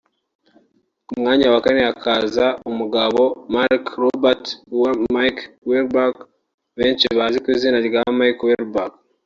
Ku 1.07 1.13
mwanya 1.19 1.45
wa 1.53 1.59
kane 1.65 1.81
haza 2.03 2.47
umugabo 2.69 3.21
Mark 3.55 3.83
Robert 4.03 4.43
Michael 5.15 5.51
Wahlberg 5.69 6.15
benshi 6.79 7.05
bazi 7.17 7.37
ku 7.43 7.49
izina 7.55 7.77
nka 7.83 8.03
Mark 8.19 8.37
Wahlberg 8.47 8.93